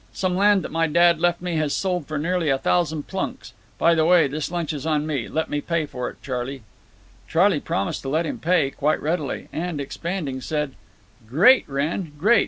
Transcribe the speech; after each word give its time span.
Some 0.13 0.35
land 0.35 0.63
that 0.63 0.71
my 0.71 0.87
dad 0.87 1.19
left 1.19 1.43
me 1.43 1.57
has 1.57 1.73
sold 1.75 2.07
for 2.07 2.17
nearly 2.17 2.49
a 2.49 2.57
thousand 2.57 3.05
plunks. 3.05 3.53
By 3.77 3.93
the 3.93 4.03
way, 4.03 4.27
this 4.27 4.49
lunch 4.49 4.73
is 4.73 4.83
on 4.83 5.05
me. 5.05 5.27
Let 5.27 5.47
me 5.47 5.61
pay 5.61 5.85
for 5.85 6.09
it, 6.09 6.19
Charley." 6.23 6.63
Charley 7.27 7.59
promised 7.59 8.01
to 8.01 8.09
let 8.09 8.25
him 8.25 8.39
pay, 8.39 8.71
quite 8.71 8.99
readily. 8.99 9.47
And, 9.53 9.79
expanding, 9.79 10.41
said: 10.41 10.73
"Great, 11.29 11.69
Wrenn! 11.69 12.13
Great! 12.17 12.39